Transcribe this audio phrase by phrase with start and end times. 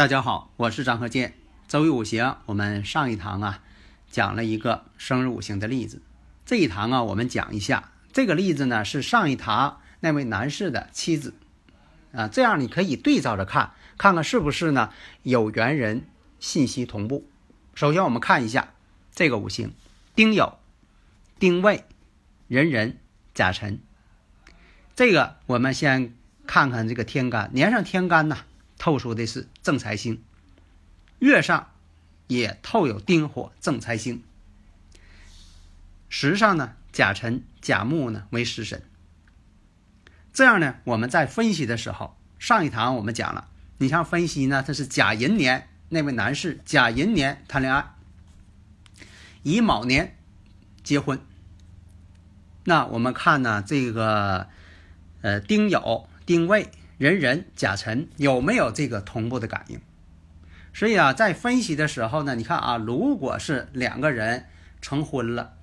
[0.00, 1.34] 大家好，我是张和建。
[1.68, 3.62] 周易五行，我们上一堂啊
[4.10, 6.00] 讲了一个生日五行的例子。
[6.46, 11.34] 这一堂啊，我们讲一下这个例子呢，是上一堂那位男士的妻子
[12.14, 12.28] 啊。
[12.28, 14.90] 这样你可以对照着看，看看是不是呢
[15.22, 16.06] 有缘人
[16.38, 17.28] 信息同步。
[17.74, 18.72] 首先我们看一下
[19.14, 19.74] 这个五行：
[20.14, 20.54] 丁酉、
[21.38, 21.84] 丁未、
[22.48, 22.96] 壬壬、
[23.34, 23.80] 甲辰。
[24.96, 28.38] 这个我们先看看这个天干，年上天干呢。
[28.80, 30.22] 透出的是正财星，
[31.18, 31.70] 月上
[32.28, 34.22] 也透有丁火正财星。
[36.08, 38.82] 时上呢，甲辰、甲木呢为食神。
[40.32, 47.84] 这样呢，我们在分析的时候，上一堂我们讲了，你像分析呢，它是甲寅年那位男士甲寅年谈恋爱，
[49.42, 50.16] 乙卯年
[50.82, 51.20] 结婚。
[52.64, 54.48] 那我们看呢，这个
[55.20, 56.70] 呃丁酉、丁未。
[57.00, 59.80] 人人甲辰有没有这个同步的感应？
[60.74, 64.44] 所以啊，在分析的时候呢，你看啊，如果是两个人
[64.82, 65.54] 成婚了，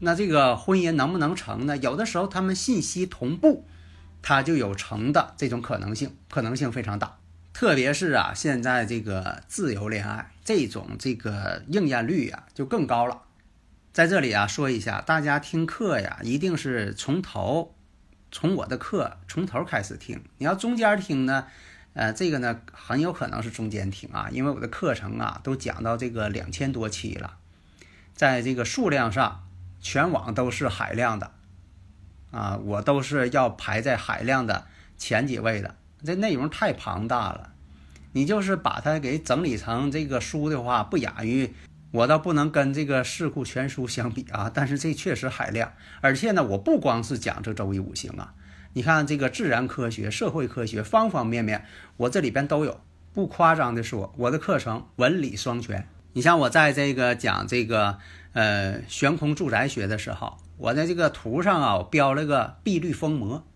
[0.00, 1.76] 那这个婚姻能不能成呢？
[1.76, 3.64] 有的时候他们信息同步，
[4.22, 7.18] 它就有成的这种可能性，可能性非常大。
[7.52, 13.22] 特别是啊，现在这个自由恋爱这种这个应验率呀就更高了。
[13.92, 17.76] 在这里啊，说一下，大家听课呀，一定是从头。
[18.34, 21.46] 从我的课从头开始听，你要中间听呢，
[21.92, 27.36] 呃，这个呢很有可能是中间听啊，因为我的课程啊都讲到这个两千多期了，
[28.12, 29.46] 在这个数量上，
[29.80, 31.30] 全网都是海量的，
[32.32, 34.66] 啊，我都是要排在海量的
[34.98, 37.52] 前几位的，这内容太庞大了，
[38.10, 41.54] 你就是把它给整理成这个书的话，不亚于。
[41.94, 48.34] 我倒不能跟这个《四库全书》相比啊，但是这确实海量，而且呢，我不光是讲这周易五行啊，
[48.72, 51.64] 你看这个自然科学、社会科学方方面面，
[51.96, 52.80] 我这里边都有。
[53.12, 55.86] 不夸张的说，我的课程文理双全。
[56.14, 57.98] 你像我在这个讲这个
[58.32, 63.46] 呃悬空住宅学的时候，我在这个图上啊，我标了个碧绿风魔，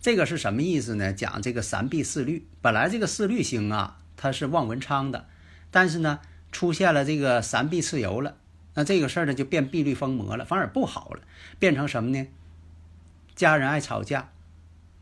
[0.00, 1.12] 这个是什么意思呢？
[1.12, 5.26] 讲这个三碧四绿，本来这个四绿星啊，它是望文昌的，
[5.72, 6.20] 但是呢。
[6.52, 8.36] 出现了这个三碧蚩尤了，
[8.74, 11.22] 那这个事儿呢就变碧绿风魔了，反而不好了，
[11.58, 12.26] 变成什么呢？
[13.34, 14.30] 家人爱吵架，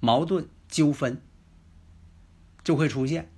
[0.01, 1.23] 矛盾纠纷
[2.63, 3.31] 就会出现。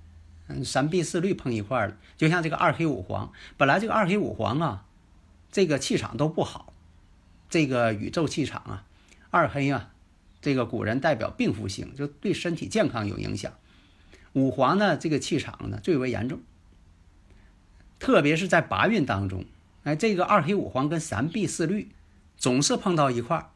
[0.47, 4.85] 嗯，三碧四绿碰一块儿了，就像这个二黑五黄，本来这个二黑五黄啊，
[5.51, 6.73] 这个气场都不好，
[7.49, 8.85] 这个宇宙气场啊，
[9.29, 9.91] 二黑啊，
[10.41, 13.53] 这个古人代表病符星，就对身体健康有影响。
[14.33, 16.41] 五黄呢，这个气场呢最为严重。
[17.99, 19.45] 特别是在八运当中，
[19.83, 21.89] 哎，这个二黑五黄跟三碧四绿
[22.37, 23.49] 总是碰到一块儿，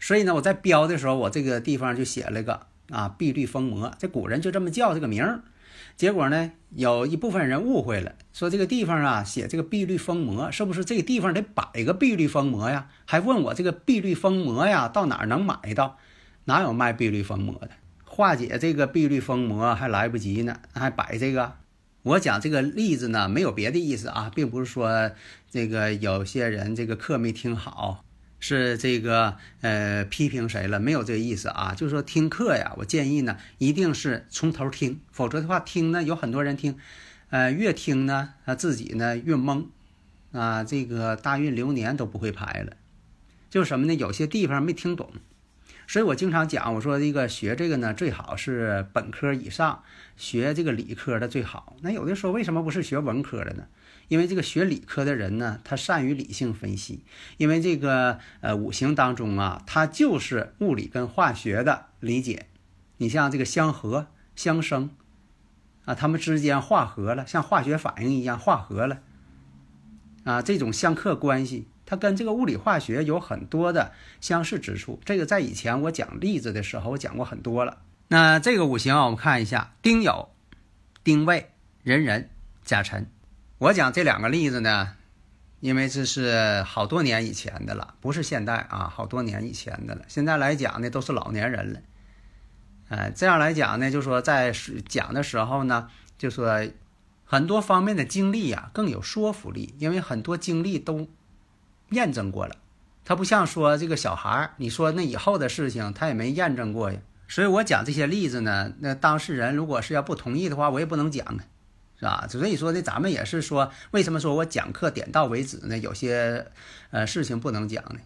[0.00, 5.42] 所以呢，我在标的时候，我这个地方就写了个啊碧绿风魔，这古人就这么叫这个名儿。
[5.96, 12.88] 结果呢，有一部分人误会了，说这个地方啊写这个碧绿风魔，是不是这个地方得摆个碧绿风魔呀？
[13.04, 15.98] 还问我这个碧绿风魔呀到哪儿能买到？
[16.44, 17.70] 哪有卖碧绿风魔的？
[18.04, 21.54] 化解这个碧绿风魔还来不及呢，还摆这个？
[22.08, 25.10] 我讲这个例子呢，没有别的意思啊，并不是说
[25.50, 28.02] 这个有些人这个课没听好，
[28.40, 31.74] 是这个呃批评谁了，没有这个意思啊。
[31.76, 36.78] 就是说听课呀，我建议呢，一定是从头听，否则的话听呢，有很多人听，
[37.28, 39.66] 呃，越听呢，他自己呢越懵，
[40.32, 42.72] 啊，这个大运流年都不会排了，
[43.50, 43.92] 就是什么呢？
[43.92, 45.12] 有些地方没听懂。
[45.88, 49.82] 所以我经常讲，我说这个学这个呢，最好是本科以上，
[50.18, 51.76] 学这个理科的最好。
[51.80, 53.64] 那有的说，为什么不是学文科的呢？
[54.08, 57.04] 因为这个学理科的人呢，他善于理性分析。
[57.38, 62.48] 因为这个呃五行当中啊，它就是物理跟化学的理解。
[62.98, 64.90] 你像这个相合、相生
[65.86, 69.00] 啊，它们之间化合了，像化学反应一样化合了
[70.24, 71.66] 啊，这种相克关系。
[71.88, 77.78] 它跟这个物理化学有很多的相似之处，这个在以前我讲例子的时候我讲过很多了。
[78.08, 80.28] 那这个五行啊，我们看一下：丁酉、
[81.02, 81.50] 丁未、
[81.84, 82.28] 壬壬、
[82.62, 83.06] 甲辰。
[83.56, 84.96] 我讲这两个例子呢，
[85.60, 90.02] 因为这是好多年以前的了，不是现代啊，好多年以前的了。
[90.08, 91.80] 现在来讲呢，都是老年人了。
[92.90, 94.52] 哎，这样来讲呢，就说在
[94.86, 95.88] 讲的时候呢，
[96.18, 96.68] 就说
[97.24, 101.08] 很多方面的经历呀更有说服力，因为很多经历都
[101.90, 102.56] 验证过了。
[103.04, 106.98] 他不像说这个小孩儿，你说那以后的事情他也没验证过呀。
[107.26, 111.44] 所以我讲这些例子呢，那当事人如果是要不同意的话，我也不能讲啊，
[111.98, 112.26] 是吧？
[112.28, 115.76] 所以说呢，咱们也是说，为什么说我讲课点到为止呢？
[115.78, 116.46] 有些
[116.90, 118.00] 呃事情不能讲呢，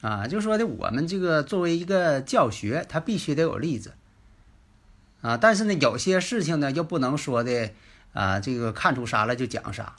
[0.00, 3.92] 啊，就说的我们这个作为一个教学，它必须得有例子。
[5.20, 7.70] 啊，但是呢，有些事情呢又不能说的
[8.12, 9.96] 啊，这个看出啥来就讲啥，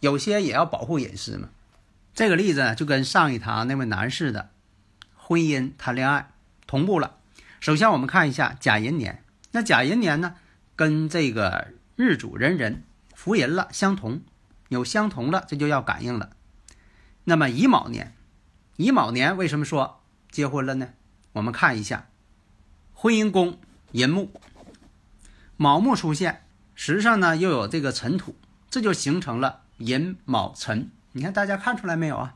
[0.00, 1.48] 有些也要保护隐私嘛。
[2.16, 4.48] 这个例子就跟上一堂那位男士的
[5.14, 6.30] 婚姻谈恋爱
[6.66, 7.18] 同步了。
[7.60, 10.34] 首先我们看一下甲寅年，那甲寅年呢
[10.74, 12.82] 跟这个日主壬壬
[13.14, 14.22] 福寅了相同，
[14.70, 16.30] 有相同了，这就要感应了。
[17.24, 18.14] 那么乙卯年，
[18.76, 20.94] 乙卯年为什么说结婚了呢？
[21.32, 22.08] 我们看一下
[22.94, 23.58] 婚姻宫。
[23.92, 24.32] 寅木、
[25.56, 28.34] 卯木出现，时上呢又有这个辰土，
[28.68, 30.90] 这就形成了寅卯辰。
[31.16, 32.34] 你看大家看出来没有啊？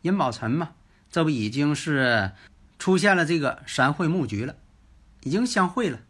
[0.00, 0.70] 寅卯辰嘛，
[1.10, 2.32] 这不已经是
[2.78, 4.56] 出现了这个三会木局了，
[5.20, 6.00] 已经相会了，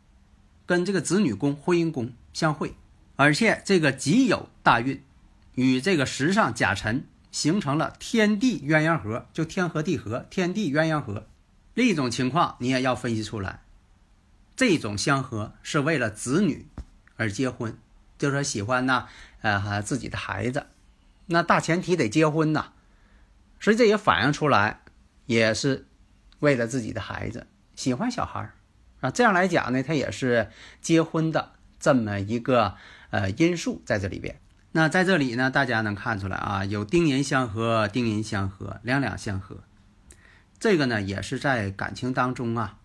[0.65, 2.77] 跟这个子女宫、婚姻宫相会，
[3.17, 5.03] 而且这个己酉大运
[5.57, 11.27] 与这个时上甲辰形成了天地鸳鸯合，就天合地合，天地鸳鸯合。
[11.75, 13.63] 另一种情况你也要分析出来。
[14.55, 16.69] 这种相合是为了子女
[17.17, 17.77] 而结婚，
[18.19, 19.09] 就是说喜欢呢，
[19.41, 20.67] 呃，自己的孩子，
[21.27, 22.73] 那大前提得结婚呐。
[23.61, 24.81] 所以这也反映出来，
[25.25, 25.87] 也是
[26.41, 28.53] 为了自己的孩子，喜欢小孩儿
[29.01, 29.11] 啊。
[29.11, 30.51] 这样来讲呢，他也是
[30.83, 32.75] 结婚的这么一个
[33.09, 34.39] 呃因素在这里边。
[34.73, 39.61] 那在这里呢，大家能看出来啊，有丁寅相合，丁寅相合，两两相合，
[40.59, 42.77] 这个呢也是在感情当中啊。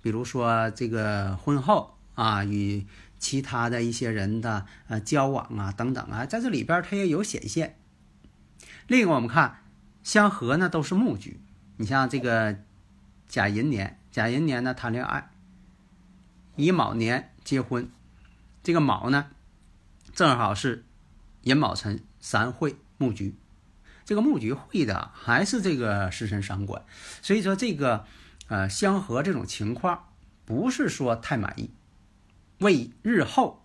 [0.00, 2.86] 比如说这个婚后啊，与
[3.18, 7.76] 其他的一些人的呃交往啊等等啊，在这里边它也有显现。
[8.92, 9.62] 另一个我们看
[10.02, 11.40] 相合呢都是木局，
[11.78, 12.58] 你像这个
[13.26, 15.30] 甲寅年，甲寅年呢谈恋爱，
[16.56, 17.90] 乙卯年结婚，
[18.62, 19.30] 这个卯呢
[20.12, 20.84] 正好是
[21.40, 23.34] 寅卯辰三会木局，
[24.04, 26.84] 这个木局会的还是这个食神伤官，
[27.22, 28.04] 所以说这个。
[28.48, 30.08] 呃，相合这种情况
[30.44, 31.70] 不是说太满意，
[32.58, 33.61] 为日后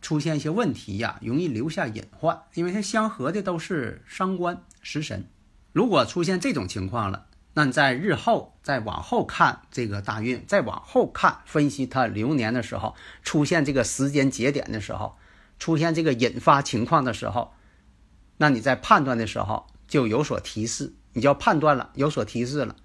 [0.00, 2.42] 出现一些问题呀，容易留下隐患。
[2.54, 5.26] 因为它相合的都是伤官食神，
[5.72, 15.16] 如果出现这种情况了，那你在日后再往后看这个大运，再往后看分析它流年的时候，出现这个时间节点的时候，
[15.58, 17.52] 出现这个引发情况的时候，
[18.38, 22.76] 那你在判断的时候就有所提示，你就要判断了，有所提示了。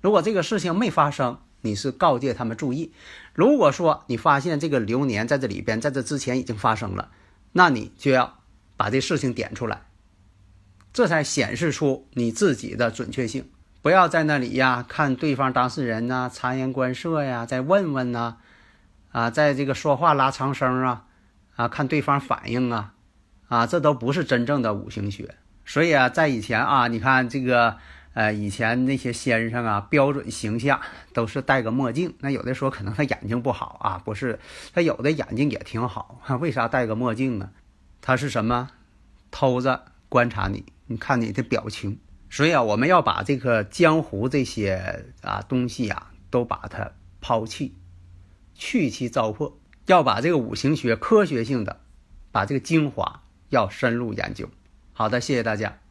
[0.00, 2.92] 如果这个事情没发生，你是告诫他们注意；
[3.34, 7.10] 如果说你发现这个流年在这里边，在这之前已经发生了，
[7.52, 8.40] 那你就要
[8.76, 9.82] 把这事情点出来，
[10.92, 13.50] 这才显示出你自己的准确性。
[13.80, 18.36] 不要在那里呀，看对方当事人呐，察言观色呀，再问问呐，
[19.10, 21.04] 啊，在这个说话拉长声啊，
[21.56, 22.94] 啊，看对方反应啊，
[23.48, 25.36] 啊，这都不是真正的五行学。
[25.64, 27.78] 所以啊，在以前啊，你看这个。
[28.14, 30.80] 呃，以前那些先生啊，标准形象
[31.12, 32.14] 都是戴个墨镜。
[32.20, 34.38] 那有的说可能他眼睛不好啊，不是，
[34.74, 36.20] 他有的眼睛也挺好。
[36.40, 37.50] 为啥戴个墨镜呢？
[38.00, 38.70] 他是什么？
[39.30, 41.98] 偷着观察你，你看你的表情。
[42.28, 47.74] 所以啊，我们要把这个江湖这些啊东西啊，都把它抛弃，
[48.54, 49.54] 去其糟粕。
[49.86, 51.80] 要把这个五行学科学性的，
[52.30, 54.48] 把这个精华要深入研究。
[54.92, 55.81] 好的，谢谢大家。